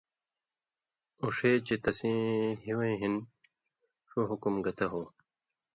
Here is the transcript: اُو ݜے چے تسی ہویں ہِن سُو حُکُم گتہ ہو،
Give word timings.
اُو 1.19 1.25
ݜے 1.35 1.51
چے 1.65 1.75
تسی 1.83 2.11
ہویں 2.63 2.95
ہِن 3.01 3.13
سُو 4.09 4.19
حُکُم 4.29 4.55
گتہ 4.65 4.85
ہو، 4.91 5.01